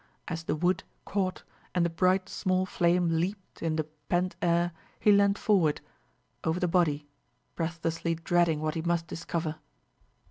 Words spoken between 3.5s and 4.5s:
in the pent